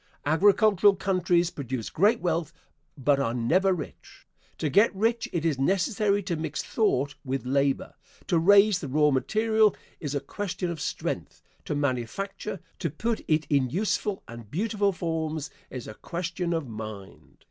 Agricultural 0.25 0.95
countries 0.95 1.51
produce 1.51 1.91
great 1.91 2.21
wealth, 2.21 2.51
but 2.97 3.19
are 3.19 3.35
never 3.35 3.71
rich. 3.71 4.25
To 4.57 4.67
get 4.67 4.95
rich 4.95 5.29
it 5.31 5.45
is 5.45 5.59
necessary 5.59 6.23
to 6.23 6.35
mix 6.35 6.63
thought 6.63 7.13
with 7.23 7.45
labor. 7.45 7.93
To 8.25 8.39
raise 8.39 8.79
the 8.79 8.87
raw 8.87 9.11
material 9.11 9.75
is 9.99 10.15
a 10.15 10.19
question 10.19 10.71
of 10.71 10.81
strength; 10.81 11.43
to 11.65 11.75
manufacture, 11.75 12.59
to 12.79 12.89
put 12.89 13.21
it 13.27 13.45
in 13.47 13.69
useful 13.69 14.23
and 14.27 14.49
beautiful 14.49 14.91
forms, 14.91 15.51
is 15.69 15.87
a 15.87 15.93
question 15.93 16.51
of 16.51 16.67
mind. 16.67 17.37